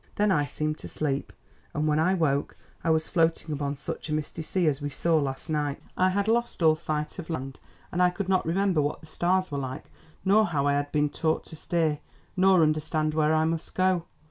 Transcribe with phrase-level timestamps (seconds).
[0.15, 1.31] "Then I seemed to sleep,
[1.75, 5.19] and when I woke I was floating upon such a misty sea as we saw
[5.19, 5.79] last night.
[5.95, 7.59] I had lost all sight of land,
[7.91, 9.91] and I could not remember what the stars were like,
[10.25, 11.99] nor how I had been taught to steer,
[12.35, 14.05] nor understand where I must go.